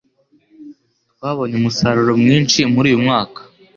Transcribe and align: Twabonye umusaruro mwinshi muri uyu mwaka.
Twabonye 1.13 1.55
umusaruro 1.57 2.11
mwinshi 2.23 2.59
muri 2.73 2.87
uyu 2.89 3.03
mwaka. 3.03 3.39